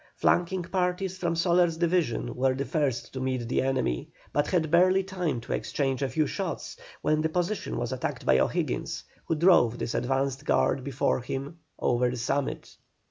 Flanking 0.15 0.63
parties 0.63 1.15
from 1.19 1.35
Soler's 1.35 1.77
division 1.77 2.33
were 2.33 2.55
the 2.55 2.65
first 2.65 3.13
to 3.13 3.19
meet 3.19 3.47
the 3.47 3.61
enemy, 3.61 4.09
but 4.33 4.47
had 4.47 4.71
barely 4.71 5.03
time 5.03 5.39
to 5.41 5.53
exchange 5.53 6.01
a 6.01 6.09
few 6.09 6.25
shots 6.25 6.75
when 7.03 7.21
the 7.21 7.29
position 7.29 7.77
was 7.77 7.93
attacked 7.93 8.25
by 8.25 8.39
O'Higgins, 8.39 9.03
who 9.25 9.35
drove 9.35 9.77
this 9.77 9.93
advanced 9.93 10.43
guard 10.43 10.83
before 10.83 11.19
him 11.21 11.59
over 11.77 12.09
the 12.09 12.17
summit. 12.17 12.77